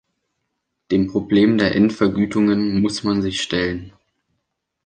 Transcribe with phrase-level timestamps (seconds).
[0.89, 3.93] Dem Problem der Endvergütungen muss man sich stellen.